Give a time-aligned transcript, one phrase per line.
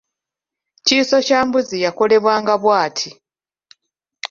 [0.85, 3.09] Kiiso kya mbuzi yakolebwanga bw’ati: